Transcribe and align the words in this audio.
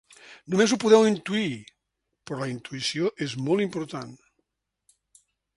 Només 0.53 0.71
ho 0.71 0.79
podeu 0.83 1.05
intuir, 1.09 1.51
però 2.31 2.41
la 2.41 2.49
intuïció 2.55 3.15
és 3.29 3.39
molt 3.51 3.67
important. 3.69 4.13